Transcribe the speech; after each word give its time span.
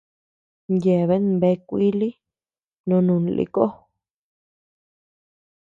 Yeaben 0.83 1.25
bea 1.41 1.55
kuili 1.67 2.09
nóó 2.87 3.01
nun 3.07 3.23
lï 3.37 3.45
koó. 3.55 3.69